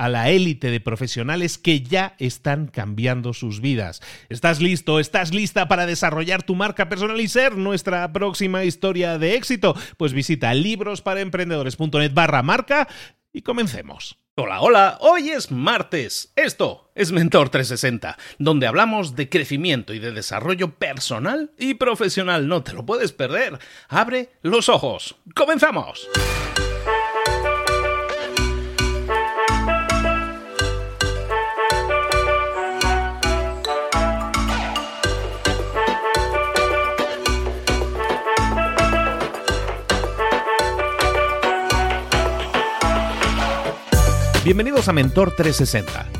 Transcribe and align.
a 0.00 0.08
la 0.08 0.30
élite 0.30 0.70
de 0.70 0.80
profesionales 0.80 1.58
que 1.58 1.82
ya 1.82 2.14
están 2.18 2.68
cambiando 2.68 3.34
sus 3.34 3.60
vidas. 3.60 4.00
¿Estás 4.30 4.62
listo? 4.62 4.98
¿Estás 4.98 5.34
lista 5.34 5.68
para 5.68 5.84
desarrollar 5.84 6.42
tu 6.42 6.54
marca 6.54 6.88
personal 6.88 7.20
y 7.20 7.28
ser 7.28 7.58
nuestra 7.58 8.10
próxima 8.10 8.64
historia 8.64 9.18
de 9.18 9.34
éxito? 9.34 9.76
Pues 9.98 10.14
visita 10.14 10.54
librosparaemprendedores.net 10.54 12.14
barra 12.14 12.42
marca 12.42 12.88
y 13.30 13.42
comencemos. 13.42 14.16
Hola, 14.36 14.62
hola, 14.62 14.96
hoy 15.02 15.28
es 15.28 15.50
martes. 15.50 16.32
Esto 16.34 16.90
es 16.94 17.12
Mentor 17.12 17.50
360, 17.50 18.16
donde 18.38 18.66
hablamos 18.66 19.16
de 19.16 19.28
crecimiento 19.28 19.92
y 19.92 19.98
de 19.98 20.12
desarrollo 20.12 20.76
personal 20.76 21.52
y 21.58 21.74
profesional. 21.74 22.48
No 22.48 22.62
te 22.62 22.72
lo 22.72 22.86
puedes 22.86 23.12
perder. 23.12 23.58
Abre 23.90 24.30
los 24.40 24.70
ojos. 24.70 25.16
¡Comenzamos! 25.34 26.08
Bienvenidos 44.50 44.88
a 44.88 44.92
Mentor 44.92 45.30
360, 45.36 46.19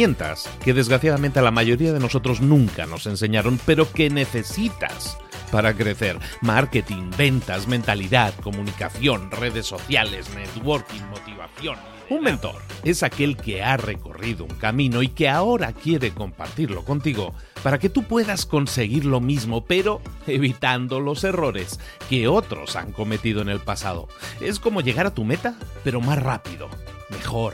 que 0.63 0.73
desgraciadamente 0.73 1.37
a 1.37 1.43
la 1.43 1.51
mayoría 1.51 1.93
de 1.93 1.99
nosotros 1.99 2.41
nunca 2.41 2.87
nos 2.87 3.05
enseñaron, 3.05 3.59
pero 3.67 3.91
que 3.91 4.09
necesitas 4.09 5.15
para 5.51 5.75
crecer. 5.75 6.17
Marketing, 6.41 7.11
ventas, 7.15 7.67
mentalidad, 7.67 8.33
comunicación, 8.41 9.29
redes 9.29 9.67
sociales, 9.67 10.27
networking, 10.33 11.01
motivación. 11.11 11.77
Un 12.09 12.23
mentor 12.23 12.55
es 12.83 13.03
aquel 13.03 13.37
que 13.37 13.61
ha 13.61 13.77
recorrido 13.77 14.45
un 14.45 14.55
camino 14.55 15.03
y 15.03 15.09
que 15.09 15.29
ahora 15.29 15.71
quiere 15.71 16.11
compartirlo 16.11 16.83
contigo 16.83 17.35
para 17.61 17.77
que 17.77 17.89
tú 17.89 18.03
puedas 18.03 18.47
conseguir 18.47 19.05
lo 19.05 19.21
mismo, 19.21 19.65
pero 19.65 20.01
evitando 20.25 20.99
los 20.99 21.23
errores 21.23 21.79
que 22.09 22.27
otros 22.27 22.75
han 22.75 22.91
cometido 22.91 23.43
en 23.43 23.49
el 23.49 23.59
pasado. 23.59 24.07
Es 24.41 24.59
como 24.59 24.81
llegar 24.81 25.05
a 25.05 25.13
tu 25.13 25.23
meta, 25.23 25.55
pero 25.83 26.01
más 26.01 26.17
rápido, 26.17 26.69
mejor. 27.11 27.53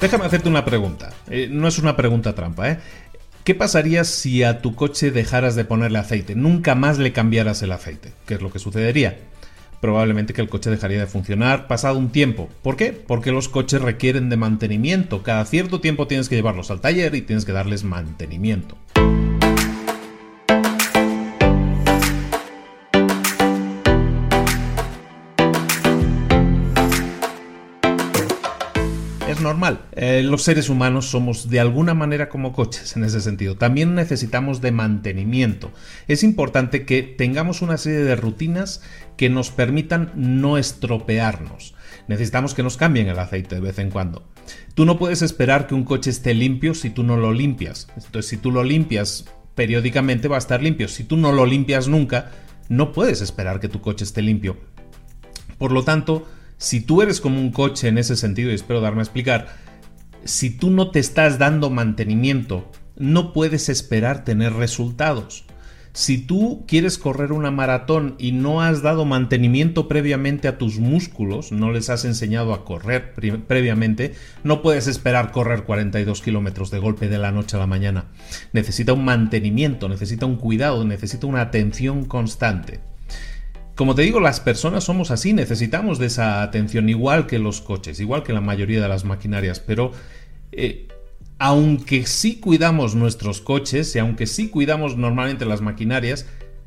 Déjame 0.00 0.24
hacerte 0.24 0.48
una 0.48 0.64
pregunta. 0.64 1.10
Eh, 1.28 1.48
no 1.50 1.68
es 1.68 1.78
una 1.78 1.96
pregunta 1.96 2.34
trampa, 2.34 2.70
¿eh? 2.70 2.78
¿Qué 3.44 3.54
pasaría 3.54 4.04
si 4.04 4.42
a 4.42 4.62
tu 4.62 4.74
coche 4.74 5.10
dejaras 5.10 5.54
de 5.54 5.64
ponerle 5.64 5.98
aceite? 5.98 6.34
Nunca 6.34 6.74
más 6.74 6.98
le 6.98 7.12
cambiaras 7.12 7.62
el 7.62 7.72
aceite. 7.72 8.12
¿Qué 8.26 8.34
es 8.34 8.42
lo 8.42 8.50
que 8.50 8.58
sucedería? 8.58 9.18
Probablemente 9.80 10.34
que 10.34 10.42
el 10.42 10.48
coche 10.48 10.70
dejaría 10.70 11.00
de 11.00 11.06
funcionar 11.06 11.66
pasado 11.66 11.98
un 11.98 12.10
tiempo. 12.10 12.48
¿Por 12.62 12.76
qué? 12.76 12.92
Porque 12.92 13.32
los 13.32 13.48
coches 13.48 13.80
requieren 13.80 14.28
de 14.28 14.36
mantenimiento. 14.36 15.22
Cada 15.22 15.44
cierto 15.46 15.80
tiempo 15.80 16.06
tienes 16.06 16.28
que 16.28 16.36
llevarlos 16.36 16.70
al 16.70 16.80
taller 16.80 17.14
y 17.14 17.22
tienes 17.22 17.44
que 17.44 17.52
darles 17.52 17.84
mantenimiento. 17.84 18.76
Normal. 29.38 29.82
Eh, 29.92 30.22
los 30.24 30.42
seres 30.42 30.68
humanos 30.68 31.06
somos 31.06 31.48
de 31.48 31.60
alguna 31.60 31.94
manera 31.94 32.28
como 32.28 32.52
coches 32.52 32.96
en 32.96 33.04
ese 33.04 33.20
sentido. 33.20 33.56
También 33.56 33.94
necesitamos 33.94 34.60
de 34.60 34.72
mantenimiento. 34.72 35.70
Es 36.08 36.24
importante 36.24 36.84
que 36.84 37.02
tengamos 37.02 37.62
una 37.62 37.76
serie 37.76 38.00
de 38.00 38.16
rutinas 38.16 38.82
que 39.16 39.30
nos 39.30 39.50
permitan 39.50 40.12
no 40.16 40.58
estropearnos. 40.58 41.74
Necesitamos 42.08 42.54
que 42.54 42.62
nos 42.62 42.76
cambien 42.76 43.08
el 43.08 43.18
aceite 43.18 43.54
de 43.54 43.60
vez 43.60 43.78
en 43.78 43.90
cuando. 43.90 44.26
Tú 44.74 44.84
no 44.84 44.98
puedes 44.98 45.22
esperar 45.22 45.66
que 45.66 45.74
un 45.74 45.84
coche 45.84 46.10
esté 46.10 46.34
limpio 46.34 46.74
si 46.74 46.90
tú 46.90 47.02
no 47.02 47.16
lo 47.16 47.32
limpias. 47.32 47.88
Entonces, 47.94 48.26
si 48.26 48.36
tú 48.36 48.50
lo 48.50 48.64
limpias 48.64 49.26
periódicamente 49.54 50.26
va 50.26 50.36
a 50.36 50.38
estar 50.38 50.62
limpio. 50.62 50.88
Si 50.88 51.04
tú 51.04 51.16
no 51.16 51.32
lo 51.32 51.44
limpias 51.44 51.86
nunca, 51.86 52.30
no 52.68 52.92
puedes 52.92 53.20
esperar 53.20 53.60
que 53.60 53.68
tu 53.68 53.80
coche 53.80 54.04
esté 54.04 54.22
limpio. 54.22 54.56
Por 55.58 55.72
lo 55.72 55.84
tanto, 55.84 56.26
si 56.60 56.82
tú 56.82 57.00
eres 57.00 57.22
como 57.22 57.40
un 57.40 57.52
coche 57.52 57.88
en 57.88 57.96
ese 57.96 58.16
sentido, 58.16 58.50
y 58.50 58.54
espero 58.54 58.82
darme 58.82 59.00
a 59.00 59.04
explicar, 59.04 59.48
si 60.24 60.50
tú 60.50 60.70
no 60.70 60.90
te 60.90 60.98
estás 60.98 61.38
dando 61.38 61.70
mantenimiento, 61.70 62.70
no 62.96 63.32
puedes 63.32 63.70
esperar 63.70 64.24
tener 64.24 64.52
resultados. 64.52 65.46
Si 65.94 66.18
tú 66.18 66.66
quieres 66.68 66.98
correr 66.98 67.32
una 67.32 67.50
maratón 67.50 68.14
y 68.18 68.32
no 68.32 68.60
has 68.60 68.82
dado 68.82 69.06
mantenimiento 69.06 69.88
previamente 69.88 70.48
a 70.48 70.58
tus 70.58 70.78
músculos, 70.78 71.50
no 71.50 71.72
les 71.72 71.88
has 71.88 72.04
enseñado 72.04 72.52
a 72.52 72.66
correr 72.66 73.14
previamente, 73.14 74.14
no 74.44 74.60
puedes 74.60 74.86
esperar 74.86 75.32
correr 75.32 75.64
42 75.64 76.20
kilómetros 76.20 76.70
de 76.70 76.78
golpe 76.78 77.08
de 77.08 77.18
la 77.18 77.32
noche 77.32 77.56
a 77.56 77.60
la 77.60 77.66
mañana. 77.66 78.04
Necesita 78.52 78.92
un 78.92 79.06
mantenimiento, 79.06 79.88
necesita 79.88 80.26
un 80.26 80.36
cuidado, 80.36 80.84
necesita 80.84 81.26
una 81.26 81.40
atención 81.40 82.04
constante. 82.04 82.89
Como 83.80 83.94
te 83.94 84.02
digo, 84.02 84.20
las 84.20 84.40
personas 84.40 84.84
somos 84.84 85.10
así, 85.10 85.32
necesitamos 85.32 85.98
de 85.98 86.04
esa 86.04 86.42
atención, 86.42 86.90
igual 86.90 87.26
que 87.26 87.38
los 87.38 87.62
coches, 87.62 87.98
igual 87.98 88.22
que 88.22 88.34
la 88.34 88.42
mayoría 88.42 88.78
de 88.78 88.88
las 88.88 89.06
maquinarias, 89.06 89.58
pero 89.58 89.92
eh, 90.52 90.88
aunque 91.38 92.04
sí 92.04 92.40
cuidamos 92.40 92.94
nuestros 92.94 93.40
coches 93.40 93.96
y 93.96 93.98
aunque 93.98 94.26
sí 94.26 94.50
cuidamos 94.50 94.98
normalmente 94.98 95.46
las 95.46 95.62
maquinarias, 95.62 96.26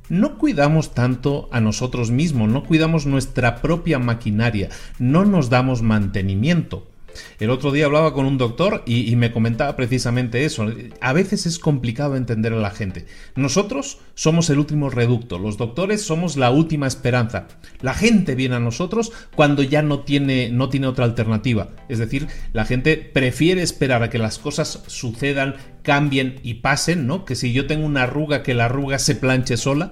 no 0.10 0.40
cuidamos 0.40 0.96
tanto 0.96 1.50
a 1.52 1.62
nosotros 1.62 2.10
mismos, 2.10 2.50
no 2.50 2.64
cuidamos 2.64 3.06
nuestra 3.06 3.62
propia 3.62 4.00
maquinaria, 4.00 4.70
no 4.98 5.24
nos 5.24 5.52
damos 5.52 5.84
mantenimiento. 5.84 6.88
El 7.40 7.50
otro 7.50 7.72
día 7.72 7.86
hablaba 7.86 8.14
con 8.14 8.26
un 8.26 8.38
doctor 8.38 8.84
y, 8.86 9.16
me 9.16 9.32
comentaba 9.32 9.76
precisamente 9.76 10.46
eso. 10.46 10.66
A 11.02 11.14
veces 11.14 11.46
es 11.46 11.60
complicado 11.60 12.16
entender 12.16 12.54
a 12.54 12.58
la 12.58 12.72
gente. 12.72 13.06
Nosotros 13.36 14.00
somos 14.16 14.50
el 14.50 14.60
último 14.60 14.90
reducto, 14.90 15.38
los 15.38 15.58
doctores 15.58 16.02
somos 16.02 16.36
la 16.36 16.52
última 16.52 16.88
esperanza. 16.88 17.48
La 17.82 17.94
gente 17.94 18.36
viene 18.36 18.56
a 18.56 18.60
nosotros 18.60 19.12
cuando 19.36 19.64
ya 19.64 19.82
no 19.82 20.00
tiene, 20.00 20.50
no 20.50 20.70
tiene 20.70 20.88
otra 20.88 21.06
alternativa. 21.06 21.70
Es 21.90 22.00
decir, 22.00 22.28
la 22.54 22.66
gente 22.66 22.98
prefiere 22.98 23.62
esperar 23.62 24.04
a 24.04 24.10
que 24.10 24.18
las 24.18 24.40
cosas 24.40 24.84
sucedan, 24.88 25.56
cambien 25.84 26.40
y 26.44 26.56
pasen, 26.56 27.08
¿no? 27.08 27.26
Que 27.26 27.36
si 27.36 27.54
yo 27.54 27.68
tengo 27.68 27.86
una 27.86 28.04
arruga, 28.04 28.44
que 28.44 28.54
la 28.54 28.66
arruga 28.66 29.00
se 29.00 29.16
planche 29.16 29.58
sola 29.58 29.92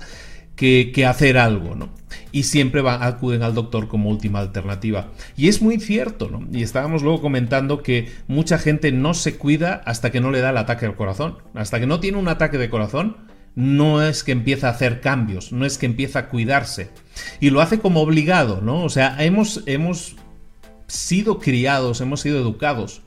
que, 0.56 1.06
hacer 1.06 1.38
algo, 1.38 1.76
¿no? 1.76 1.90
Y 2.32 2.44
siempre 2.44 2.82
van, 2.82 3.04
acuden 3.04 3.44
al 3.44 3.54
doctor 3.54 3.88
como 3.88 4.10
última 4.10 4.40
alternativa. 4.40 5.12
Y 5.36 5.48
es 5.48 5.62
muy 5.62 5.80
cierto, 5.80 6.30
¿no? 6.30 6.48
Y 6.52 6.64
estábamos 6.64 7.04
luego 7.04 7.22
comentando 7.22 7.84
que 7.84 8.12
mucha 8.28 8.58
gente 8.58 8.92
no 8.92 9.14
se 9.14 9.38
cuida 9.38 9.82
hasta 9.86 10.12
que 10.12 10.22
no 10.22 10.32
le 10.32 10.40
da 10.40 10.52
el 10.52 10.58
ataque 10.58 10.86
al 10.86 10.96
corazón. 10.96 11.38
Hasta 11.54 11.80
que 11.80 11.88
no 11.88 12.00
tiene 12.00 12.18
un 12.18 12.28
ataque 12.28 12.58
de 12.58 12.70
corazón, 12.70 13.18
no 13.56 14.02
es 14.02 14.24
que 14.24 14.32
empieza 14.32 14.68
a 14.68 14.72
hacer 14.72 15.02
cambios, 15.02 15.52
no 15.52 15.66
es 15.66 15.78
que 15.78 15.86
empieza 15.86 16.20
a 16.20 16.30
cuidarse. 16.30 16.90
Y 17.40 17.50
lo 17.50 17.62
hace 17.62 17.80
como 17.80 18.02
obligado, 18.02 18.62
¿no? 18.62 18.84
O 18.84 18.90
sea, 18.90 19.16
hemos, 19.24 19.64
hemos 19.66 20.16
sido 20.88 21.40
criados, 21.40 22.02
hemos 22.02 22.22
sido 22.22 22.40
educados 22.40 23.02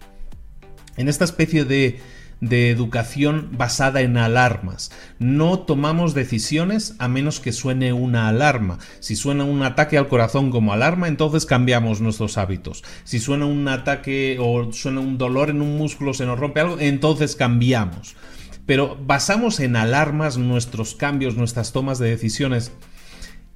en 0.97 1.09
esta 1.09 1.25
especie 1.25 1.65
de 1.65 2.01
de 2.49 2.71
educación 2.71 3.51
basada 3.53 4.03
en 4.03 4.17
alarmas. 4.17 4.91
No 5.19 5.61
tomamos 5.61 6.15
decisiones 6.15 6.95
a 6.99 7.09
menos 7.09 7.41
que 7.41 7.53
suene 7.53 7.93
una 7.93 8.29
alarma. 8.29 8.79
Si 9.01 9.17
suena 9.17 9.45
un 9.45 9.63
ataque 9.63 9.97
al 9.97 10.09
corazón 10.09 10.51
como 10.51 10.73
alarma, 10.73 11.09
entonces 11.09 11.47
cambiamos 11.47 12.01
nuestros 12.01 12.37
hábitos. 12.39 12.85
Si 13.05 13.19
suena 13.19 13.47
un 13.47 13.67
ataque 13.69 14.37
o 14.41 14.73
suena 14.73 15.01
un 15.01 15.19
dolor 15.19 15.51
en 15.51 15.63
un 15.63 15.79
músculo, 15.79 16.15
se 16.15 16.27
nos 16.27 16.39
rompe 16.39 16.61
algo, 16.61 16.79
entonces 16.79 17.37
cambiamos. 17.37 18.17
Pero 18.67 18.99
basamos 19.01 19.61
en 19.61 19.77
alarmas 19.77 20.39
nuestros 20.39 20.95
cambios, 20.95 21.37
nuestras 21.37 21.73
tomas 21.73 21.99
de 21.99 22.09
decisiones 22.11 22.73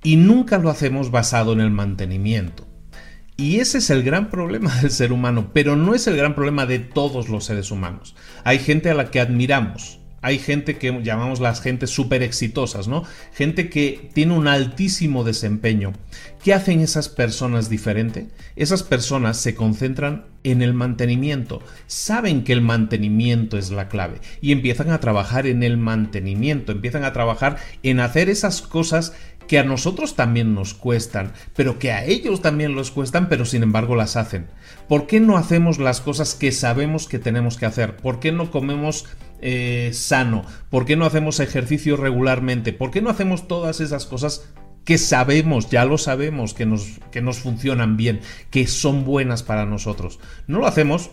y 0.03 0.17
nunca 0.17 0.59
lo 0.59 0.71
hacemos 0.71 1.11
basado 1.11 1.53
en 1.53 1.61
el 1.61 1.71
mantenimiento. 1.71 2.68
Y 3.41 3.61
ese 3.61 3.79
es 3.79 3.89
el 3.91 4.03
gran 4.03 4.31
problema 4.31 4.75
del 4.81 4.91
ser 4.91 5.13
humano, 5.13 5.53
pero 5.53 5.77
no 5.77 5.95
es 5.95 6.09
el 6.09 6.17
gran 6.17 6.35
problema 6.35 6.67
de 6.67 6.81
todos 6.81 7.29
los 7.29 7.45
seres 7.45 7.71
humanos. 7.71 8.17
Hay 8.43 8.59
gente 8.59 8.91
a 8.91 8.95
la 8.95 9.13
que 9.13 9.21
admiramos, 9.21 10.01
hay 10.23 10.41
gente 10.41 10.77
que 10.77 11.03
llamamos 11.05 11.39
las 11.39 11.61
gentes 11.61 11.91
súper 11.91 12.25
exitosas, 12.25 12.89
¿no? 12.89 13.05
Gente 13.33 13.71
que 13.71 14.11
tiene 14.13 14.37
un 14.37 14.49
altísimo 14.49 15.23
desempeño. 15.23 15.93
¿Qué 16.43 16.53
hacen 16.53 16.81
esas 16.81 17.09
personas 17.09 17.69
diferente? 17.71 18.27
Esas 18.57 18.83
personas 18.83 19.37
se 19.37 19.55
concentran 19.55 20.25
en 20.43 20.61
el 20.61 20.75
mantenimiento, 20.75 21.63
saben 21.87 22.43
que 22.43 22.53
el 22.53 22.61
mantenimiento 22.61 23.57
es 23.57 23.71
la 23.71 23.89
clave 23.89 24.21
y 24.41 24.51
empiezan 24.51 24.91
a 24.91 24.99
trabajar 24.99 25.47
en 25.47 25.63
el 25.63 25.77
mantenimiento, 25.77 26.73
empiezan 26.73 27.05
a 27.05 27.13
trabajar 27.13 27.59
en 27.85 28.01
hacer 28.01 28.29
esas 28.31 28.63
cosas 28.63 29.13
que 29.49 29.59
a 29.59 29.65
nosotros 29.65 30.15
también 30.15 30.55
nos 30.55 30.75
cuestan, 30.75 31.33
pero 31.57 31.79
que 31.79 31.91
a 31.91 32.05
ellos 32.05 32.43
también 32.43 32.75
los 32.75 32.91
cuestan, 32.91 33.29
pero 33.29 33.47
sin 33.47 33.63
embargo 33.63 33.97
las 33.97 34.17
hacen. 34.17 34.47
¿Por 34.89 35.07
qué 35.07 35.19
no 35.21 35.37
hacemos 35.37 35.79
las 35.79 36.01
cosas 36.01 36.35
que 36.35 36.53
sabemos 36.53 37.09
que 37.09 37.19
tenemos 37.19 37.57
que 37.57 37.67
hacer? 37.67 37.97
¿Por 37.97 38.21
qué 38.21 38.31
no 38.31 38.51
comemos 38.51 39.07
eh, 39.41 39.91
sano? 39.95 40.45
¿Por 40.71 40.85
qué 40.85 40.97
no 40.97 41.07
hacemos 41.07 41.41
ejercicio 41.41 41.97
regularmente? 41.97 42.75
¿Por 42.75 42.91
qué 42.91 43.01
no 43.01 43.11
hacemos 43.11 43.49
todas 43.49 43.81
esas 43.81 44.05
cosas 44.05 44.49
que 44.85 44.99
sabemos, 44.99 45.71
ya 45.71 45.87
lo 45.87 45.97
sabemos, 45.99 46.53
que 46.53 46.67
nos, 46.67 47.01
que 47.11 47.23
nos 47.23 47.39
funcionan 47.39 47.97
bien, 47.97 48.21
que 48.51 48.67
son 48.67 49.05
buenas 49.07 49.43
para 49.43 49.65
nosotros? 49.65 50.21
No 50.47 50.59
lo 50.59 50.67
hacemos. 50.67 51.11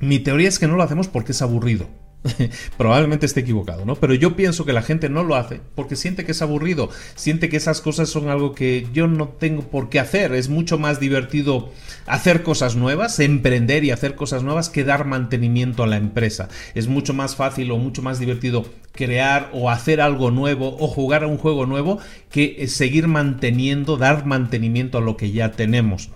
Mi 0.00 0.18
teoría 0.18 0.48
es 0.48 0.58
que 0.58 0.66
no 0.66 0.76
lo 0.76 0.82
hacemos 0.82 1.06
porque 1.06 1.32
es 1.32 1.42
aburrido. 1.42 1.88
Probablemente 2.76 3.26
esté 3.26 3.40
equivocado, 3.40 3.84
¿no? 3.84 3.96
Pero 3.96 4.14
yo 4.14 4.36
pienso 4.36 4.64
que 4.64 4.72
la 4.72 4.82
gente 4.82 5.08
no 5.08 5.24
lo 5.24 5.36
hace 5.36 5.60
porque 5.74 5.96
siente 5.96 6.24
que 6.24 6.32
es 6.32 6.42
aburrido, 6.42 6.90
siente 7.14 7.48
que 7.48 7.56
esas 7.56 7.80
cosas 7.80 8.08
son 8.08 8.28
algo 8.28 8.54
que 8.54 8.86
yo 8.92 9.06
no 9.06 9.28
tengo 9.28 9.62
por 9.62 9.88
qué 9.88 10.00
hacer. 10.00 10.32
Es 10.32 10.48
mucho 10.48 10.78
más 10.78 11.00
divertido 11.00 11.70
hacer 12.06 12.42
cosas 12.42 12.76
nuevas, 12.76 13.20
emprender 13.20 13.84
y 13.84 13.90
hacer 13.90 14.14
cosas 14.14 14.42
nuevas 14.42 14.68
que 14.68 14.84
dar 14.84 15.04
mantenimiento 15.04 15.82
a 15.82 15.86
la 15.86 15.96
empresa. 15.96 16.48
Es 16.74 16.88
mucho 16.88 17.14
más 17.14 17.36
fácil 17.36 17.70
o 17.70 17.78
mucho 17.78 18.02
más 18.02 18.18
divertido 18.18 18.64
crear 18.92 19.50
o 19.52 19.70
hacer 19.70 20.00
algo 20.00 20.30
nuevo 20.30 20.76
o 20.78 20.88
jugar 20.88 21.22
a 21.22 21.28
un 21.28 21.38
juego 21.38 21.66
nuevo 21.66 21.98
que 22.30 22.66
seguir 22.68 23.06
manteniendo, 23.06 23.96
dar 23.96 24.26
mantenimiento 24.26 24.98
a 24.98 25.00
lo 25.00 25.16
que 25.16 25.30
ya 25.30 25.52
tenemos. 25.52 26.10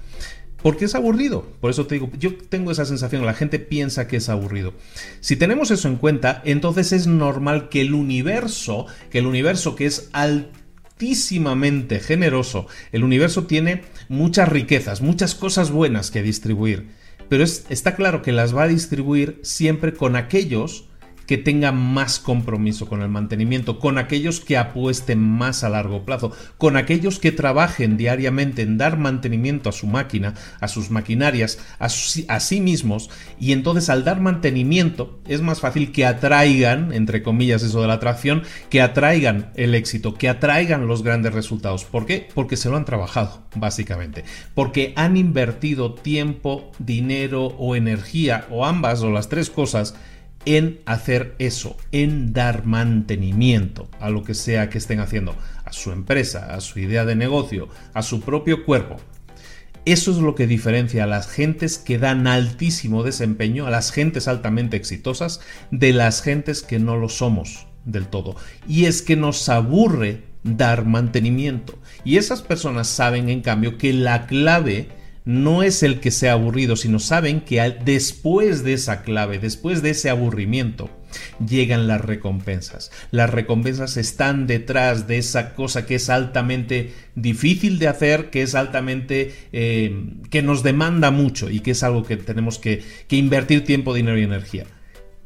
Porque 0.63 0.85
es 0.85 0.95
aburrido. 0.95 1.47
Por 1.61 1.71
eso 1.71 1.87
te 1.87 1.97
digo, 1.97 2.11
yo 2.19 2.37
tengo 2.37 2.71
esa 2.71 2.85
sensación, 2.85 3.27
la 3.27 3.35
gente 3.35 3.59
piensa 3.59 4.07
que 4.07 4.17
es 4.17 4.29
aburrido. 4.29 4.75
Si 5.21 5.37
tenemos 5.37 5.71
eso 5.71 5.89
en 5.89 5.97
cuenta, 5.97 6.41
entonces 6.45 6.93
es 6.93 7.07
normal 7.07 7.69
que 7.69 7.81
el 7.81 7.95
universo, 7.95 8.87
que 9.11 9.19
el 9.19 9.27
universo 9.27 9.75
que 9.75 9.87
es 9.87 10.09
altísimamente 10.13 11.99
generoso, 11.99 12.67
el 12.93 13.05
universo 13.05 13.45
tiene 13.45 13.83
muchas 14.09 14.49
riquezas, 14.49 15.01
muchas 15.01 15.35
cosas 15.35 15.71
buenas 15.71 16.11
que 16.11 16.23
distribuir. 16.23 16.89
Pero 17.29 17.45
está 17.45 17.97
claro 17.97 18.23
que 18.23 18.33
las 18.33 18.55
va 18.55 18.65
a 18.65 18.69
distribuir 18.69 19.41
siempre 19.43 19.95
con 19.95 20.17
aquellos 20.17 20.89
que 21.27 21.39
tengan 21.39 21.77
más 21.77 22.19
compromiso 22.19 22.87
con 22.89 23.03
el 23.03 23.09
mantenimiento, 23.09 23.79
con 23.79 23.99
aquellos 23.99 24.41
que 24.41 24.57
apuesten 24.57 25.19
más 25.21 25.65
a 25.65 25.69
largo 25.69 26.05
plazo, 26.05 26.33
con 26.59 26.77
aquellos 26.77 27.19
que 27.19 27.33
trabajen 27.33 27.97
diariamente 27.97 28.63
en 28.63 28.79
dar 28.79 28.99
mantenimiento 28.99 29.69
a 29.69 29.73
su 29.73 29.87
máquina, 29.87 30.35
a 30.61 30.69
sus 30.69 30.91
maquinarias, 30.91 31.59
a, 31.79 31.89
sí 31.89 32.61
mismos, 32.61 33.11
y 33.39 33.53
entonces 33.53 33.89
al 33.89 34.05
dar 34.05 34.21
mantenimiento 34.21 35.21
es 35.27 35.41
más 35.41 35.61
fácil 35.61 35.93
que 35.93 36.07
atraigan, 36.07 36.93
entre 36.93 37.23
comillas 37.23 37.63
eso 37.63 37.81
de 37.81 37.89
la 37.89 37.95
atracción, 37.95 38.43
que 38.71 38.83
atraigan 38.83 39.51
el 39.55 39.75
éxito, 39.75 40.15
que 40.15 40.29
atraigan 40.29 40.87
los 40.87 41.03
grandes 41.03 41.35
resultados. 41.35 41.85
¿Por 41.85 42.07
qué? 42.07 42.29
Porque 42.35 42.57
se 42.57 42.69
lo 42.69 42.77
han 42.77 42.85
trabajado, 42.85 43.43
básicamente, 43.55 44.25
porque 44.55 44.93
han 44.97 45.17
invertido 45.17 45.95
tiempo, 45.95 46.73
dinero 46.79 47.47
o 47.59 47.77
energía, 47.77 48.47
o 48.51 48.67
ambas 48.67 49.03
o 49.03 49.11
las 49.11 49.29
tres 49.29 49.51
cosas, 49.51 49.95
en 50.45 50.81
hacer 50.87 51.35
eso, 51.39 51.77
en 51.93 52.33
dar 52.33 52.67
mantenimiento 52.67 53.89
a 54.01 54.11
lo 54.11 54.25
que 54.25 54.35
sea 54.35 54.69
que 54.69 54.79
estén 54.79 55.01
haciendo, 55.01 55.37
a 55.65 55.73
su 55.73 55.93
empresa, 55.93 56.55
a 56.55 56.61
su 56.61 56.79
idea 56.79 57.05
de 57.05 57.17
negocio, 57.17 57.69
a 57.95 58.03
su 58.03 58.21
propio 58.21 58.65
cuerpo. 58.65 58.97
Eso 59.85 60.13
es 60.13 60.19
lo 60.19 60.37
que 60.37 60.47
diferencia 60.47 61.05
a 61.05 61.09
las 61.09 61.29
gentes 61.29 61.79
que 61.79 61.99
dan 61.99 62.27
altísimo 62.29 63.03
desempeño, 63.03 63.67
a 63.67 63.71
las 63.71 63.91
gentes 63.91 64.29
altamente 64.29 64.77
exitosas, 64.77 65.41
de 65.73 65.93
las 65.93 66.23
gentes 66.23 66.63
que 66.63 66.79
no 66.79 66.97
lo 66.97 67.09
somos 67.09 67.67
del 67.85 68.07
todo. 68.07 68.37
Y 68.69 68.85
es 68.85 69.03
que 69.03 69.17
nos 69.17 69.49
aburre 69.49 70.23
dar 70.45 70.85
mantenimiento. 70.85 71.79
Y 72.05 72.17
esas 72.17 72.43
personas 72.43 72.87
saben, 72.87 73.29
en 73.29 73.43
cambio, 73.43 73.77
que 73.77 73.93
la 73.93 74.27
clave 74.27 74.89
no 75.25 75.63
es 75.63 75.83
el 75.83 76.01
que 76.01 76.11
sea 76.11 76.33
aburrido, 76.33 76.77
sino 76.77 76.99
saben 76.99 77.41
que 77.41 77.61
después 77.85 78.65
de 78.65 78.73
esa 78.75 79.03
clave, 79.03 79.39
después 79.39 79.83
de 79.83 79.91
ese 79.91 80.11
aburrimiento, 80.11 80.91
llegan 81.47 81.87
las 81.87 82.01
recompensas. 82.01 82.91
Las 83.11 83.31
recompensas 83.31 83.97
están 83.97 84.47
detrás 84.47 85.07
de 85.07 85.19
esa 85.19 85.55
cosa 85.55 85.87
que 85.87 85.97
es 85.97 86.09
altamente 86.11 86.93
difícil 87.15 87.79
de 87.79 87.89
hacer, 87.89 88.31
que 88.31 88.43
es 88.43 88.55
altamente... 88.55 89.35
Eh, 89.53 90.07
que 90.31 90.43
nos 90.43 90.63
demanda 90.63 91.11
mucho 91.11 91.51
y 91.51 91.61
que 91.61 91.73
es 91.73 91.83
algo 91.83 92.05
que 92.05 92.17
tenemos 92.17 92.59
que, 92.59 92.83
que 93.07 93.17
invertir 93.17 93.65
tiempo, 93.65 93.95
dinero 93.95 94.19
y 94.19 94.23
energía. 94.25 94.65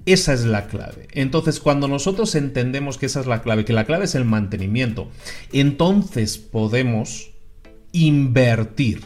Esa 0.04 0.32
es 0.32 0.44
la 0.44 0.66
clave. 0.66 1.08
Entonces, 1.12 1.58
cuando 1.58 1.88
nosotros 1.88 2.34
entendemos 2.34 2.98
que 2.98 3.06
esa 3.06 3.20
es 3.20 3.26
la 3.26 3.42
clave, 3.42 3.64
que 3.64 3.72
la 3.72 3.86
clave 3.86 4.04
es 4.04 4.14
el 4.14 4.24
mantenimiento, 4.24 5.10
entonces 5.52 6.38
podemos 6.38 7.30
invertir 7.92 9.00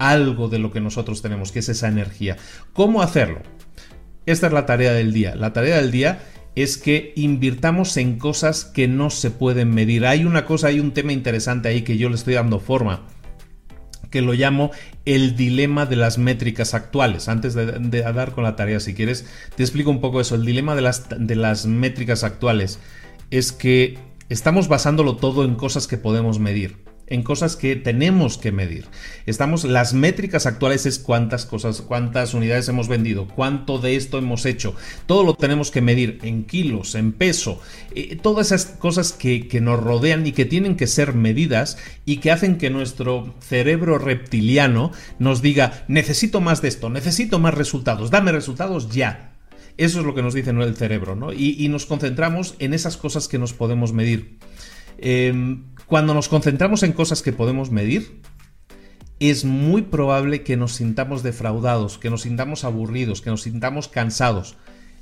algo 0.00 0.48
de 0.48 0.58
lo 0.58 0.72
que 0.72 0.80
nosotros 0.80 1.22
tenemos, 1.22 1.52
que 1.52 1.60
es 1.60 1.68
esa 1.68 1.86
energía. 1.86 2.36
¿Cómo 2.72 3.02
hacerlo? 3.02 3.42
Esta 4.26 4.48
es 4.48 4.52
la 4.52 4.66
tarea 4.66 4.92
del 4.92 5.12
día. 5.12 5.36
La 5.36 5.52
tarea 5.52 5.76
del 5.76 5.92
día 5.92 6.20
es 6.56 6.78
que 6.78 7.12
invirtamos 7.16 7.96
en 7.96 8.18
cosas 8.18 8.64
que 8.64 8.88
no 8.88 9.10
se 9.10 9.30
pueden 9.30 9.70
medir. 9.70 10.06
Hay 10.06 10.24
una 10.24 10.46
cosa, 10.46 10.68
hay 10.68 10.80
un 10.80 10.92
tema 10.92 11.12
interesante 11.12 11.68
ahí 11.68 11.82
que 11.82 11.98
yo 11.98 12.08
le 12.08 12.16
estoy 12.16 12.34
dando 12.34 12.58
forma 12.58 13.06
que 14.10 14.22
lo 14.22 14.32
llamo 14.32 14.72
el 15.04 15.36
dilema 15.36 15.86
de 15.86 15.96
las 15.96 16.18
métricas 16.18 16.74
actuales. 16.74 17.28
Antes 17.28 17.54
de, 17.54 18.02
dar 18.02 18.32
con 18.32 18.42
la 18.42 18.56
tarea, 18.56 18.80
si 18.80 18.94
quieres, 18.94 19.26
te 19.54 19.62
explico 19.62 19.90
un 19.90 20.00
poco 20.00 20.20
eso. 20.20 20.34
El 20.34 20.44
dilema 20.44 20.74
de 20.74 20.82
las, 20.82 21.06
de 21.16 21.36
las 21.36 21.66
métricas 21.66 22.24
actuales 22.24 22.80
es 23.30 23.52
que 23.52 23.98
estamos 24.28 24.66
basándolo 24.66 25.16
todo 25.16 25.44
en 25.44 25.54
cosas 25.54 25.86
que 25.86 25.96
podemos 25.96 26.40
medir 26.40 26.89
en 27.10 27.22
cosas 27.22 27.56
que 27.56 27.76
tenemos 27.76 28.38
que 28.38 28.52
medir. 28.52 28.86
Estamos, 29.26 29.64
las 29.64 29.92
métricas 29.92 30.46
actuales 30.46 30.86
es 30.86 30.98
cuántas 30.98 31.44
cosas, 31.44 31.82
cuántas 31.82 32.32
unidades 32.32 32.68
hemos 32.68 32.88
vendido, 32.88 33.28
cuánto 33.28 33.78
de 33.78 33.96
esto 33.96 34.16
hemos 34.16 34.46
hecho. 34.46 34.74
Todo 35.06 35.24
lo 35.24 35.34
tenemos 35.34 35.70
que 35.70 35.82
medir 35.82 36.18
en 36.22 36.44
kilos, 36.44 36.94
en 36.94 37.12
peso, 37.12 37.60
eh, 37.94 38.16
todas 38.16 38.52
esas 38.52 38.66
cosas 38.66 39.12
que, 39.12 39.48
que 39.48 39.60
nos 39.60 39.80
rodean 39.80 40.26
y 40.26 40.32
que 40.32 40.46
tienen 40.46 40.76
que 40.76 40.86
ser 40.86 41.14
medidas 41.14 41.76
y 42.06 42.18
que 42.18 42.30
hacen 42.30 42.56
que 42.56 42.70
nuestro 42.70 43.34
cerebro 43.40 43.98
reptiliano 43.98 44.92
nos 45.18 45.42
diga, 45.42 45.84
necesito 45.88 46.40
más 46.40 46.62
de 46.62 46.68
esto, 46.68 46.88
necesito 46.88 47.38
más 47.38 47.54
resultados, 47.54 48.10
dame 48.10 48.32
resultados 48.32 48.88
ya. 48.90 49.30
Eso 49.76 50.00
es 50.00 50.06
lo 50.06 50.14
que 50.14 50.22
nos 50.22 50.34
dice 50.34 50.50
el 50.50 50.76
cerebro, 50.76 51.16
¿no? 51.16 51.32
Y, 51.32 51.66
nos 51.68 51.86
concentramos 51.86 52.54
en 52.58 52.74
esas 52.74 52.98
cosas 52.98 53.28
que 53.28 53.38
nos 53.38 53.54
podemos 53.54 53.94
medir. 53.94 54.36
Em, 54.98 55.64
cuando 55.90 56.14
nos 56.14 56.28
concentramos 56.28 56.84
en 56.84 56.92
cosas 56.92 57.20
que 57.20 57.32
podemos 57.32 57.72
medir, 57.72 58.22
es 59.18 59.44
muy 59.44 59.82
probable 59.82 60.44
que 60.44 60.56
nos 60.56 60.74
sintamos 60.74 61.24
defraudados, 61.24 61.98
que 61.98 62.10
nos 62.10 62.22
sintamos 62.22 62.62
aburridos, 62.62 63.20
que 63.20 63.30
nos 63.30 63.42
sintamos 63.42 63.88
cansados. 63.88 64.56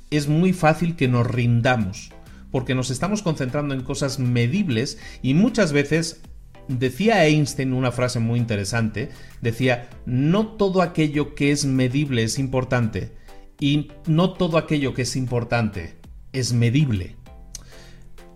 Es 0.09 0.27
muy 0.27 0.51
fácil 0.51 0.95
que 0.95 1.07
nos 1.07 1.27
rindamos, 1.27 2.09
porque 2.49 2.73
nos 2.73 2.89
estamos 2.89 3.21
concentrando 3.21 3.75
en 3.75 3.83
cosas 3.83 4.17
medibles 4.17 4.97
y 5.21 5.35
muchas 5.35 5.73
veces 5.73 6.21
decía 6.67 7.23
Einstein 7.23 7.73
una 7.73 7.91
frase 7.91 8.19
muy 8.19 8.39
interesante, 8.39 9.09
decía, 9.41 9.91
no 10.07 10.47
todo 10.47 10.81
aquello 10.81 11.35
que 11.35 11.51
es 11.51 11.65
medible 11.65 12.23
es 12.23 12.39
importante 12.39 13.11
y 13.59 13.91
no 14.07 14.33
todo 14.33 14.57
aquello 14.57 14.95
que 14.95 15.03
es 15.03 15.15
importante 15.15 15.99
es 16.33 16.51
medible. 16.51 17.15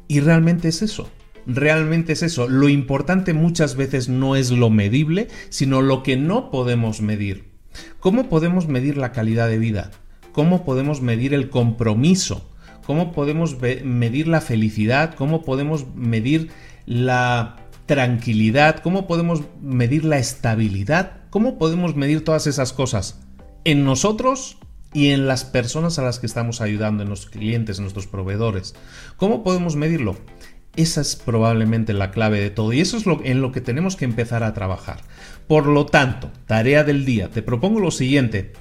Y 0.08 0.20
realmente 0.20 0.68
es 0.68 0.84
eso 0.84 1.10
realmente 1.46 2.14
es 2.14 2.24
eso. 2.24 2.48
Lo 2.48 2.70
importante 2.70 3.34
muchas 3.34 3.76
veces 3.76 4.10
no 4.10 4.36
es 4.36 4.52
lo 4.52 4.70
medible, 4.70 5.28
sino 5.50 5.82
lo 5.82 6.04
que 6.04 6.18
no 6.18 6.52
podemos 6.52 7.02
medir. 7.02 7.52
¿Cómo 8.00 8.30
podemos 8.30 8.68
medir 8.68 8.98
la 8.98 9.12
calidad 9.12 9.48
de 9.50 9.58
vida? 9.58 9.92
¿Cómo 10.32 10.66
podemos 10.66 11.02
medir 11.02 11.34
el 11.34 11.50
compromiso? 11.50 12.50
¿Cómo 12.86 13.12
podemos 13.12 13.58
medir 13.62 14.28
la 14.28 14.42
felicidad? 14.42 15.16
¿Cómo 15.16 15.44
podemos 15.44 15.86
medir 15.96 16.52
la 16.86 17.58
tranquilidad? 17.86 18.80
¿Cómo 18.82 19.08
podemos 19.08 19.44
medir 19.62 20.06
la 20.06 20.18
estabilidad? 20.18 21.22
¿Cómo 21.30 21.58
podemos 21.58 21.96
medir 21.96 22.24
todas 22.24 22.48
esas 22.48 22.74
cosas? 22.74 23.20
En 23.64 23.86
nosotros 23.86 24.58
y 24.94 25.10
en 25.10 25.28
las 25.28 25.44
personas 25.44 25.98
a 25.98 26.04
las 26.04 26.20
que 26.20 26.28
estamos 26.28 26.62
ayudando, 26.62 27.04
en 27.04 27.10
los 27.10 27.26
clientes, 27.26 27.78
en 27.78 27.84
nuestros 27.84 28.08
proveedores. 28.08 28.76
¿Cómo 29.18 29.44
podemos 29.44 29.76
medirlo? 29.76 30.18
Esa 30.76 31.02
es 31.02 31.16
probablemente 31.16 31.94
la 31.94 32.10
clave 32.10 32.40
de 32.40 32.50
todo 32.50 32.74
y 32.74 32.82
eso 32.82 32.98
es 32.98 33.06
lo, 33.06 33.24
en 33.24 33.42
lo 33.42 33.52
que 33.52 33.62
tenemos 33.62 33.96
que 33.96 34.06
empezar 34.06 34.44
a 34.44 34.54
trabajar. 34.54 35.02
Por 35.48 35.68
lo 35.68 35.86
tanto, 35.86 36.32
tarea 36.48 36.84
del 36.84 37.06
día, 37.06 37.30
te 37.30 37.44
propongo 37.44 37.80
lo 37.80 37.92
siguiente. 37.92 38.54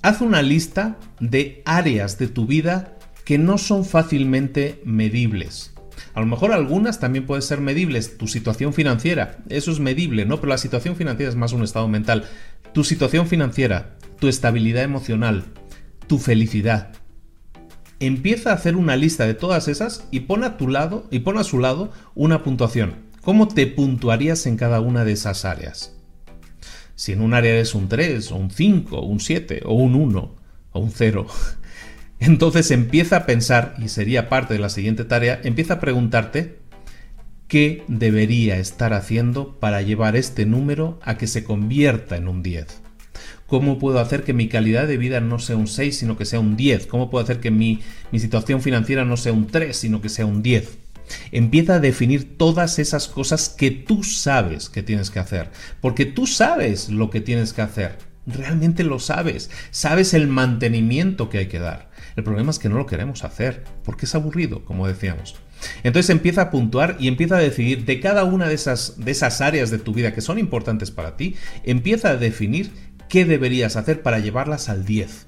Haz 0.00 0.20
una 0.20 0.42
lista 0.42 0.98
de 1.20 1.62
áreas 1.66 2.18
de 2.18 2.28
tu 2.28 2.46
vida 2.46 2.96
que 3.24 3.38
no 3.38 3.58
son 3.58 3.84
fácilmente 3.84 4.80
medibles. 4.84 5.72
A 6.14 6.20
lo 6.20 6.26
mejor 6.26 6.52
algunas 6.52 7.00
también 7.00 7.26
pueden 7.26 7.42
ser 7.42 7.60
medibles. 7.60 8.18
Tu 8.18 8.26
situación 8.26 8.72
financiera, 8.72 9.38
eso 9.48 9.70
es 9.70 9.80
medible, 9.80 10.24
¿no? 10.26 10.36
Pero 10.36 10.48
la 10.48 10.58
situación 10.58 10.96
financiera 10.96 11.30
es 11.30 11.36
más 11.36 11.52
un 11.52 11.62
estado 11.62 11.88
mental. 11.88 12.24
Tu 12.72 12.84
situación 12.84 13.26
financiera, 13.26 13.96
tu 14.18 14.28
estabilidad 14.28 14.82
emocional, 14.82 15.44
tu 16.06 16.18
felicidad, 16.18 16.92
empieza 18.06 18.50
a 18.50 18.54
hacer 18.54 18.76
una 18.76 18.96
lista 18.96 19.26
de 19.26 19.34
todas 19.34 19.68
esas 19.68 20.06
y 20.10 20.20
pon 20.20 20.44
a 20.44 20.56
tu 20.56 20.68
lado 20.68 21.06
y 21.10 21.20
pon 21.20 21.38
a 21.38 21.44
su 21.44 21.58
lado 21.58 21.90
una 22.14 22.42
puntuación. 22.42 22.94
¿Cómo 23.22 23.46
te 23.46 23.68
puntuarías 23.68 24.46
en 24.46 24.56
cada 24.56 24.80
una 24.80 25.04
de 25.04 25.12
esas 25.12 25.44
áreas? 25.44 25.94
Si 26.96 27.12
en 27.12 27.20
un 27.20 27.34
área 27.34 27.52
eres 27.52 27.74
un 27.74 27.88
3, 27.88 28.32
o 28.32 28.36
un 28.36 28.50
5, 28.50 28.98
o 28.98 29.06
un 29.06 29.20
7, 29.20 29.62
o 29.64 29.74
un 29.74 29.94
1, 29.94 30.34
o 30.72 30.80
un 30.80 30.90
0, 30.90 31.26
entonces 32.18 32.70
empieza 32.72 33.18
a 33.18 33.26
pensar, 33.26 33.76
y 33.78 33.88
sería 33.88 34.28
parte 34.28 34.54
de 34.54 34.60
la 34.60 34.68
siguiente 34.68 35.04
tarea, 35.04 35.40
empieza 35.44 35.74
a 35.74 35.80
preguntarte 35.80 36.58
qué 37.46 37.84
debería 37.86 38.56
estar 38.56 38.92
haciendo 38.92 39.60
para 39.60 39.82
llevar 39.82 40.16
este 40.16 40.44
número 40.44 40.98
a 41.02 41.16
que 41.16 41.28
se 41.28 41.44
convierta 41.44 42.16
en 42.16 42.26
un 42.26 42.42
10. 42.42 42.81
¿Cómo 43.46 43.78
puedo 43.78 43.98
hacer 43.98 44.24
que 44.24 44.32
mi 44.32 44.48
calidad 44.48 44.86
de 44.86 44.96
vida 44.96 45.20
no 45.20 45.38
sea 45.38 45.56
un 45.56 45.68
6, 45.68 45.96
sino 45.96 46.16
que 46.16 46.24
sea 46.24 46.40
un 46.40 46.56
10? 46.56 46.86
¿Cómo 46.86 47.10
puedo 47.10 47.22
hacer 47.22 47.40
que 47.40 47.50
mi, 47.50 47.80
mi 48.10 48.18
situación 48.18 48.62
financiera 48.62 49.04
no 49.04 49.16
sea 49.16 49.32
un 49.32 49.46
3, 49.46 49.76
sino 49.76 50.00
que 50.00 50.08
sea 50.08 50.26
un 50.26 50.42
10? 50.42 50.78
Empieza 51.30 51.74
a 51.74 51.80
definir 51.80 52.36
todas 52.38 52.78
esas 52.78 53.08
cosas 53.08 53.48
que 53.48 53.70
tú 53.70 54.02
sabes 54.02 54.68
que 54.68 54.82
tienes 54.82 55.10
que 55.10 55.18
hacer, 55.18 55.50
porque 55.80 56.06
tú 56.06 56.26
sabes 56.26 56.88
lo 56.88 57.10
que 57.10 57.20
tienes 57.20 57.52
que 57.52 57.62
hacer, 57.62 57.98
realmente 58.26 58.84
lo 58.84 58.98
sabes, 58.98 59.50
sabes 59.70 60.14
el 60.14 60.28
mantenimiento 60.28 61.28
que 61.28 61.38
hay 61.38 61.46
que 61.46 61.58
dar. 61.58 61.90
El 62.16 62.24
problema 62.24 62.50
es 62.50 62.58
que 62.58 62.68
no 62.68 62.76
lo 62.76 62.86
queremos 62.86 63.24
hacer, 63.24 63.64
porque 63.84 64.06
es 64.06 64.14
aburrido, 64.14 64.64
como 64.64 64.86
decíamos. 64.86 65.34
Entonces 65.82 66.10
empieza 66.10 66.42
a 66.42 66.50
puntuar 66.50 66.96
y 66.98 67.08
empieza 67.08 67.36
a 67.36 67.40
decidir 67.40 67.84
de 67.84 68.00
cada 68.00 68.24
una 68.24 68.48
de 68.48 68.54
esas, 68.54 69.02
de 69.04 69.12
esas 69.12 69.40
áreas 69.40 69.70
de 69.70 69.78
tu 69.78 69.94
vida 69.94 70.12
que 70.12 70.20
son 70.20 70.38
importantes 70.38 70.90
para 70.90 71.16
ti, 71.16 71.36
empieza 71.64 72.10
a 72.10 72.16
definir 72.16 72.72
qué 73.12 73.26
deberías 73.26 73.76
hacer 73.76 74.00
para 74.00 74.20
llevarlas 74.20 74.70
al 74.70 74.86
10. 74.86 75.26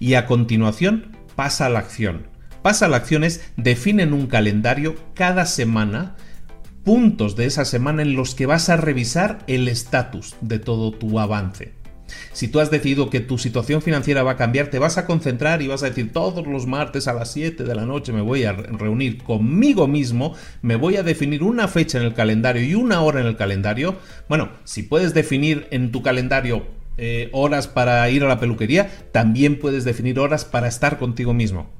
Y 0.00 0.14
a 0.14 0.24
continuación 0.24 1.14
pasa 1.36 1.66
a 1.66 1.68
la 1.68 1.78
acción. 1.78 2.26
Pasa 2.62 2.86
a 2.86 2.88
la 2.88 2.96
acción 2.96 3.22
es 3.22 3.42
define 3.58 4.04
en 4.04 4.14
un 4.14 4.28
calendario 4.28 4.94
cada 5.12 5.44
semana 5.44 6.16
puntos 6.84 7.36
de 7.36 7.44
esa 7.44 7.66
semana 7.66 8.00
en 8.00 8.16
los 8.16 8.34
que 8.34 8.46
vas 8.46 8.70
a 8.70 8.78
revisar 8.78 9.40
el 9.46 9.68
estatus 9.68 10.36
de 10.40 10.58
todo 10.58 10.90
tu 10.90 11.20
avance. 11.20 11.74
Si 12.32 12.48
tú 12.48 12.60
has 12.60 12.70
decidido 12.70 13.10
que 13.10 13.20
tu 13.20 13.36
situación 13.36 13.82
financiera 13.82 14.22
va 14.22 14.32
a 14.32 14.36
cambiar, 14.38 14.68
te 14.68 14.78
vas 14.78 14.96
a 14.96 15.04
concentrar 15.04 15.60
y 15.60 15.68
vas 15.68 15.82
a 15.82 15.90
decir 15.90 16.10
todos 16.14 16.46
los 16.46 16.66
martes 16.66 17.08
a 17.08 17.12
las 17.12 17.30
7 17.32 17.62
de 17.62 17.74
la 17.74 17.84
noche 17.84 18.14
me 18.14 18.22
voy 18.22 18.44
a 18.44 18.54
reunir 18.54 19.22
conmigo 19.22 19.86
mismo, 19.86 20.34
me 20.62 20.76
voy 20.76 20.96
a 20.96 21.02
definir 21.02 21.42
una 21.42 21.68
fecha 21.68 21.98
en 21.98 22.04
el 22.04 22.14
calendario 22.14 22.62
y 22.62 22.74
una 22.74 23.02
hora 23.02 23.20
en 23.20 23.26
el 23.26 23.36
calendario. 23.36 23.98
Bueno, 24.30 24.48
si 24.64 24.82
puedes 24.82 25.12
definir 25.12 25.68
en 25.70 25.92
tu 25.92 26.02
calendario 26.02 26.77
eh, 26.98 27.30
horas 27.32 27.68
para 27.68 28.08
ir 28.10 28.24
a 28.24 28.28
la 28.28 28.40
peluquería, 28.40 28.90
también 29.12 29.58
puedes 29.58 29.84
definir 29.84 30.18
horas 30.18 30.44
para 30.44 30.68
estar 30.68 30.98
contigo 30.98 31.32
mismo. 31.32 31.70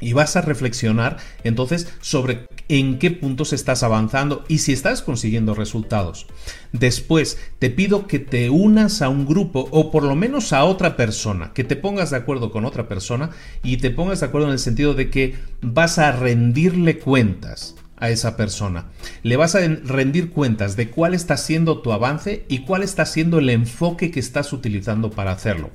Y 0.00 0.12
vas 0.12 0.36
a 0.36 0.42
reflexionar 0.42 1.16
entonces 1.42 1.92
sobre 2.00 2.46
en 2.68 2.98
qué 2.98 3.10
puntos 3.10 3.52
estás 3.52 3.82
avanzando 3.82 4.44
y 4.46 4.58
si 4.58 4.72
estás 4.72 5.02
consiguiendo 5.02 5.54
resultados. 5.54 6.26
Después, 6.72 7.38
te 7.58 7.68
pido 7.68 8.06
que 8.06 8.20
te 8.20 8.48
unas 8.48 9.02
a 9.02 9.08
un 9.08 9.26
grupo 9.26 9.68
o 9.72 9.90
por 9.90 10.04
lo 10.04 10.14
menos 10.14 10.52
a 10.52 10.64
otra 10.64 10.96
persona, 10.96 11.52
que 11.52 11.64
te 11.64 11.76
pongas 11.76 12.10
de 12.10 12.16
acuerdo 12.16 12.50
con 12.52 12.64
otra 12.64 12.88
persona 12.88 13.30
y 13.64 13.78
te 13.78 13.90
pongas 13.90 14.20
de 14.20 14.26
acuerdo 14.26 14.46
en 14.46 14.52
el 14.52 14.60
sentido 14.60 14.94
de 14.94 15.10
que 15.10 15.34
vas 15.62 15.98
a 15.98 16.12
rendirle 16.12 16.98
cuentas 16.98 17.74
a 18.00 18.10
esa 18.10 18.36
persona. 18.36 18.86
Le 19.22 19.36
vas 19.36 19.54
a 19.54 19.60
rendir 19.60 20.30
cuentas 20.30 20.76
de 20.76 20.90
cuál 20.90 21.14
está 21.14 21.36
siendo 21.36 21.80
tu 21.80 21.92
avance 21.92 22.44
y 22.48 22.60
cuál 22.60 22.82
está 22.82 23.06
siendo 23.06 23.38
el 23.38 23.50
enfoque 23.50 24.10
que 24.10 24.20
estás 24.20 24.52
utilizando 24.52 25.10
para 25.10 25.32
hacerlo. 25.32 25.70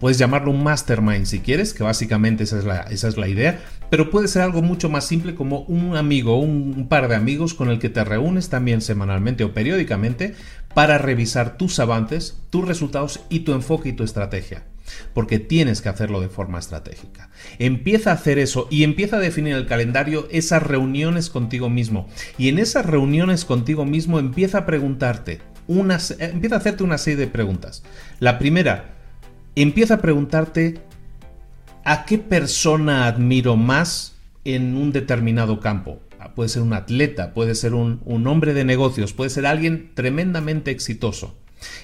Puedes 0.00 0.18
llamarlo 0.18 0.52
un 0.52 0.62
mastermind 0.62 1.26
si 1.26 1.40
quieres, 1.40 1.74
que 1.74 1.82
básicamente 1.82 2.44
esa 2.44 2.58
es 2.90 3.16
la, 3.16 3.28
idea, 3.28 3.60
pero 3.90 4.10
puede 4.10 4.28
ser 4.28 4.42
algo 4.42 4.62
mucho 4.62 4.88
más 4.88 5.04
simple 5.04 5.34
como 5.34 5.62
un 5.62 5.96
amigo, 5.96 6.38
un, 6.38 6.74
un 6.76 6.88
par 6.88 7.08
de 7.08 7.16
amigos 7.16 7.52
con 7.52 7.68
el 7.68 7.80
que 7.80 7.88
te 7.88 8.04
reúnes 8.04 8.48
también 8.48 8.80
semanalmente 8.80 9.42
o 9.42 9.52
periódicamente 9.52 10.36
para 10.72 10.98
revisar 10.98 11.56
tus 11.56 11.80
avances, 11.80 12.38
tus 12.50 12.66
resultados 12.68 13.20
y 13.28 13.40
tu 13.40 13.54
enfoque 13.54 13.88
y 13.88 13.92
tu 13.92 14.04
estrategia 14.04 14.62
porque 15.14 15.38
tienes 15.38 15.80
que 15.80 15.88
hacerlo 15.88 16.20
de 16.20 16.28
forma 16.28 16.58
estratégica. 16.58 17.30
Empieza 17.58 18.10
a 18.10 18.14
hacer 18.14 18.38
eso 18.38 18.68
y 18.70 18.84
empieza 18.84 19.16
a 19.16 19.20
definir 19.20 19.54
el 19.54 19.66
calendario 19.66 20.28
esas 20.30 20.62
reuniones 20.62 21.30
contigo 21.30 21.68
mismo. 21.68 22.08
Y 22.36 22.48
en 22.48 22.58
esas 22.58 22.86
reuniones 22.86 23.44
contigo 23.44 23.84
mismo 23.84 24.18
empieza 24.18 24.58
a 24.58 24.66
preguntarte, 24.66 25.40
unas, 25.66 26.16
empieza 26.18 26.56
a 26.56 26.58
hacerte 26.58 26.82
una 26.82 26.98
serie 26.98 27.18
de 27.18 27.26
preguntas. 27.26 27.82
La 28.20 28.38
primera, 28.38 28.96
empieza 29.54 29.94
a 29.94 30.02
preguntarte 30.02 30.80
a 31.84 32.04
qué 32.04 32.18
persona 32.18 33.06
admiro 33.06 33.56
más 33.56 34.16
en 34.44 34.76
un 34.76 34.92
determinado 34.92 35.60
campo. 35.60 36.00
Ah, 36.20 36.34
puede 36.34 36.48
ser 36.48 36.62
un 36.62 36.72
atleta, 36.72 37.32
puede 37.32 37.54
ser 37.54 37.74
un 37.74 38.26
hombre 38.26 38.52
de 38.52 38.64
negocios, 38.64 39.12
puede 39.12 39.30
ser 39.30 39.46
alguien 39.46 39.92
tremendamente 39.94 40.70
exitoso. 40.70 41.36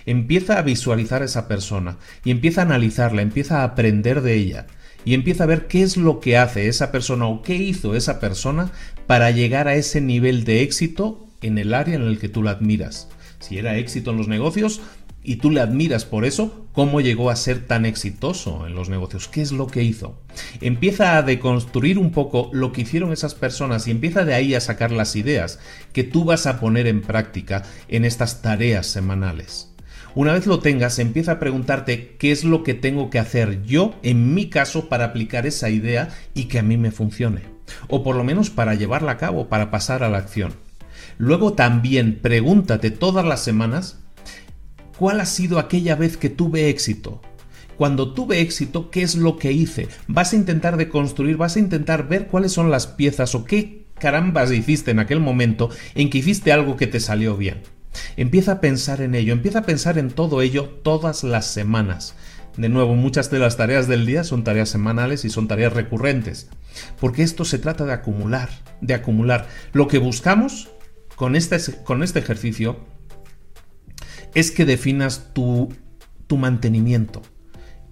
Empieza 0.07 0.59
a 0.59 0.63
visualizar 0.63 1.23
a 1.23 1.27
esa 1.27 1.49
persona 1.49 1.99
y 2.25 2.31
empieza 2.31 2.63
a 2.63 2.65
analizarla, 2.65 3.23
empieza 3.23 3.61
a 3.61 3.65
aprender 3.65 4.21
de 4.21 4.35
ella 4.35 4.67
y 5.05 5.15
empieza 5.15 5.45
a 5.45 5.49
ver 5.49 5.67
qué 5.67 5.83
es 5.83 5.97
lo 5.97 6.21
que 6.21 6.39
hace 6.39 6.69
esa 6.69 6.91
persona 6.91 7.27
o 7.27 7.43
qué 7.43 7.55
hizo 7.57 7.95
esa 7.95 8.21
persona 8.21 8.71
para 9.07 9.31
llegar 9.31 9.69
a 9.69 9.75
ese 9.75 10.01
nivel 10.01 10.45
de 10.45 10.63
éxito 10.63 11.27
en 11.43 11.59
el 11.59 11.75
área 11.75 11.97
en 11.97 12.03
el 12.03 12.19
que 12.19 12.29
tú 12.29 12.43
la 12.43 12.53
admiras. 12.53 13.09
Si 13.39 13.59
era 13.59 13.77
éxito 13.77 14.13
en 14.13 14.17
los 14.17 14.29
negocios 14.29 14.81
y 15.25 15.37
tú 15.37 15.51
le 15.51 15.61
admiras 15.61 16.05
por 16.05 16.27
eso, 16.27 16.67
¿cómo 16.73 17.01
llegó 17.01 17.31
a 17.31 17.37
ser 17.37 17.67
tan 17.67 17.87
exitoso 17.87 18.67
en 18.67 18.75
los 18.75 18.91
negocios? 18.91 19.27
¿Qué 19.27 19.41
es 19.41 19.53
lo 19.53 19.67
que 19.67 19.83
hizo? 19.83 20.21
Empieza 20.61 21.17
a 21.17 21.23
deconstruir 21.23 21.99
un 21.99 22.13
poco 22.13 22.51
lo 22.53 22.73
que 22.73 22.83
hicieron 22.83 23.11
esas 23.11 23.35
personas 23.35 23.89
y 23.89 23.91
empieza 23.91 24.27
de 24.27 24.35
ahí 24.35 24.55
a 24.55 24.61
sacar 24.61 24.93
las 24.93 25.17
ideas 25.17 25.59
que 25.95 26.05
tú 26.05 26.25
vas 26.25 26.47
a 26.47 26.61
poner 26.61 26.87
en 26.87 27.01
práctica 27.01 27.63
en 27.89 28.05
estas 28.05 28.43
tareas 28.43 28.87
semanales. 28.87 29.71
Una 30.15 30.35
vez 30.35 30.47
lo 30.47 30.61
tengas, 30.61 30.99
empieza 30.99 31.33
a 31.33 31.41
preguntarte 31.41 32.17
qué 32.19 32.31
es 32.31 32.45
lo 32.45 32.63
que 32.63 32.75
tengo 32.75 33.11
que 33.11 33.19
hacer 33.19 33.65
yo, 33.65 33.95
en 34.03 34.35
mi 34.35 34.49
caso, 34.49 34.89
para 34.89 35.07
aplicar 35.07 35.47
esa 35.47 35.71
idea 35.71 36.11
y 36.35 36.45
que 36.45 36.59
a 36.59 36.63
mí 36.63 36.77
me 36.77 36.93
funcione. 36.93 37.41
O 37.89 38.05
por 38.05 38.15
lo 38.15 38.23
menos 38.25 38.51
para 38.51 38.75
llevarla 38.75 39.13
a 39.13 39.19
cabo, 39.19 39.49
para 39.49 39.71
pasar 39.71 40.05
a 40.05 40.11
la 40.11 40.19
acción. 40.19 40.53
Luego 41.19 41.55
también 41.55 42.21
pregúntate 42.21 42.91
todas 42.91 43.25
las 43.25 43.43
semanas 43.43 44.04
cuál 44.99 45.21
ha 45.21 45.27
sido 45.27 45.59
aquella 45.59 45.97
vez 45.97 46.17
que 46.17 46.31
tuve 46.31 46.69
éxito. 46.69 47.21
Cuando 47.77 48.13
tuve 48.13 48.41
éxito, 48.41 48.91
¿qué 48.91 49.03
es 49.03 49.17
lo 49.17 49.37
que 49.37 49.53
hice? 49.53 49.89
Vas 50.07 50.33
a 50.33 50.37
intentar 50.37 50.77
deconstruir, 50.77 51.37
vas 51.37 51.57
a 51.57 51.61
intentar 51.61 52.09
ver 52.09 52.29
cuáles 52.29 52.53
son 52.53 52.71
las 52.71 52.87
piezas 52.87 53.35
o 53.35 53.45
qué 53.45 53.87
carambas 53.99 54.53
hiciste 54.53 54.91
en 54.93 55.01
aquel 55.01 55.21
momento 55.21 55.71
en 55.95 56.11
que 56.11 56.19
hiciste 56.19 56.53
algo 56.53 56.77
que 56.77 56.87
te 56.87 57.01
salió 57.01 57.37
bien. 57.37 57.63
Empieza 58.17 58.53
a 58.53 58.61
pensar 58.61 59.01
en 59.01 59.15
ello, 59.15 59.33
empieza 59.33 59.61
a 59.61 59.67
pensar 59.67 59.99
en 59.99 60.11
todo 60.11 60.43
ello 60.43 60.69
todas 60.83 61.25
las 61.25 61.47
semanas. 61.47 62.15
De 62.57 62.69
nuevo, 62.69 62.95
muchas 62.95 63.31
de 63.31 63.41
las 63.41 63.57
tareas 63.57 63.89
del 63.89 64.07
día 64.07 64.23
son 64.23 64.45
tareas 64.45 64.69
semanales 64.69 65.25
y 65.25 65.31
son 65.31 65.49
tareas 65.49 65.73
recurrentes, 65.73 66.49
porque 67.01 67.23
esto 67.23 67.45
se 67.45 67.59
trata 67.59 67.85
de 67.85 67.93
acumular, 67.93 68.51
de 68.81 68.95
acumular. 68.95 69.49
Lo 69.73 69.89
que 69.89 69.99
buscamos 69.99 70.71
con 71.17 71.35
este, 71.35 71.59
con 71.83 72.05
este 72.05 72.21
ejercicio 72.21 72.79
es 74.35 74.51
que 74.51 74.65
definas 74.65 75.31
tu, 75.33 75.75
tu 76.27 76.37
mantenimiento. 76.37 77.23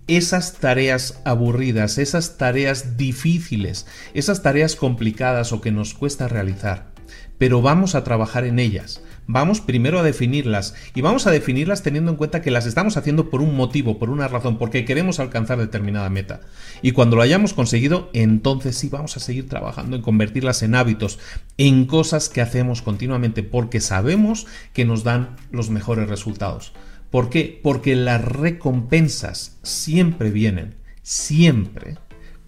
Esas 0.09 0.55
tareas 0.55 1.21
aburridas, 1.25 1.99
esas 1.99 2.37
tareas 2.37 2.97
difíciles, 2.97 3.87
esas 4.15 4.43
tareas 4.43 4.75
complicadas 4.75 5.53
o 5.53 5.61
que 5.61 5.71
nos 5.71 5.95
cuesta 5.95 6.29
realizar, 6.29 6.93
pero 7.39 7.63
vamos 7.63 7.95
a 7.95 8.05
trabajar 8.05 8.45
en 8.45 8.59
ellas 8.59 9.03
vamos 9.33 9.63
primero 9.63 9.99
a 9.99 10.03
definirlas 10.03 10.75
y 10.95 11.01
vamos 11.01 11.27
a 11.27 11.31
definirlas 11.31 11.83
teniendo 11.83 12.11
en 12.11 12.19
cuenta 12.19 12.43
que 12.43 12.51
las 12.51 12.67
estamos 12.67 12.97
haciendo 12.97 13.31
por 13.31 13.41
un 13.41 13.57
motivo, 13.57 13.99
por 13.99 14.11
una 14.11 14.29
razón, 14.29 14.59
porque 14.59 14.85
queremos 14.85 15.19
alcanzar 15.19 15.59
determinada 15.59 16.11
meta. 16.11 16.43
Y 16.83 16.93
cuando 16.93 17.17
lo 17.17 17.23
hayamos 17.23 17.55
conseguido, 17.55 18.11
entonces 18.13 18.77
sí 18.77 18.91
vamos 18.91 19.17
a 19.17 19.21
seguir 19.21 19.49
trabajando 19.49 19.97
en 19.97 20.03
convertirlas 20.03 20.63
en 20.63 20.75
hábitos, 20.75 21.19
en 21.57 21.87
cosas 21.87 22.29
que 22.29 22.43
hacemos 22.43 22.83
continuamente, 22.83 23.43
porque 23.43 23.81
sabemos 23.81 24.47
que 24.75 24.85
nos 24.85 25.03
dan 25.03 25.37
los 25.51 25.71
mejores 25.71 26.09
resultados. 26.09 26.75
¿Por 27.11 27.31
qué? 27.31 27.59
Porque 27.63 27.97
las 27.97 28.23
recompensas 28.23 29.59
siempre 29.63 30.31
vienen, 30.31 30.77
siempre 31.03 31.97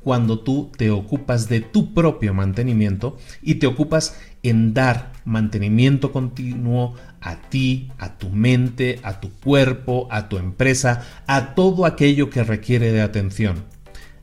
cuando 0.05 0.41
tú 0.41 0.71
te 0.77 0.91
ocupas 0.91 1.49
de 1.49 1.61
tu 1.61 1.95
propio 1.95 2.35
mantenimiento 2.35 3.17
y 3.43 3.55
te 3.55 3.67
ocupas 3.67 4.21
en 4.43 4.75
dar 4.75 5.13
mantenimiento 5.25 6.13
continuo 6.13 6.95
a 7.23 7.41
ti, 7.49 7.91
a 7.99 8.19
tu 8.19 8.29
mente, 8.29 9.01
a 9.03 9.21
tu 9.21 9.31
cuerpo, 9.31 10.07
a 10.11 10.29
tu 10.29 10.37
empresa, 10.37 11.07
a 11.27 11.55
todo 11.55 11.87
aquello 11.87 12.29
que 12.29 12.45
requiere 12.45 12.93
de 12.93 13.01
atención. 13.01 13.65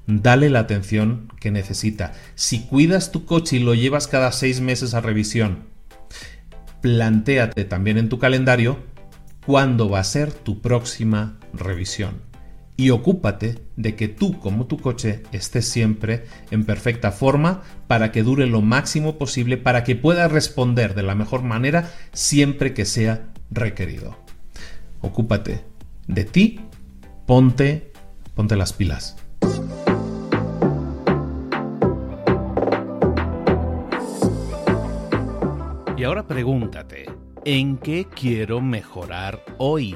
Dale 0.05 0.51
la 0.51 0.59
atención 0.59 1.33
que 1.39 1.49
necesita. 1.49 2.13
Si 2.35 2.61
cuidas 2.61 3.11
tu 3.11 3.25
coche 3.25 3.57
y 3.57 3.59
lo 3.59 3.73
llevas 3.73 4.07
cada 4.07 4.31
seis 4.31 4.61
meses 4.61 4.93
a 4.93 5.01
revisión, 5.01 5.63
plantéate 6.81 7.65
también 7.65 7.97
en 7.97 8.09
tu 8.09 8.19
calendario 8.19 8.77
cuándo 9.47 9.89
va 9.89 9.99
a 9.99 10.03
ser 10.03 10.31
tu 10.31 10.61
próxima 10.61 11.39
revisión 11.53 12.30
y 12.81 12.89
ocúpate 12.89 13.59
de 13.75 13.95
que 13.95 14.07
tú 14.07 14.39
como 14.39 14.65
tu 14.65 14.79
coche 14.79 15.21
estés 15.31 15.67
siempre 15.67 16.25
en 16.49 16.65
perfecta 16.65 17.11
forma 17.11 17.61
para 17.85 18.11
que 18.11 18.23
dure 18.23 18.47
lo 18.47 18.63
máximo 18.63 19.19
posible, 19.19 19.57
para 19.57 19.83
que 19.83 19.95
pueda 19.95 20.27
responder 20.27 20.95
de 20.95 21.03
la 21.03 21.13
mejor 21.13 21.43
manera 21.43 21.91
siempre 22.11 22.73
que 22.73 22.85
sea 22.85 23.27
requerido. 23.51 24.17
Ocúpate 24.99 25.63
de 26.07 26.25
ti, 26.25 26.59
ponte, 27.27 27.93
ponte 28.33 28.55
las 28.55 28.73
pilas. 28.73 29.15
Y 35.95 36.03
ahora 36.03 36.25
pregúntate, 36.25 37.05
¿en 37.45 37.77
qué 37.77 38.07
quiero 38.11 38.59
mejorar 38.59 39.45
hoy? 39.59 39.95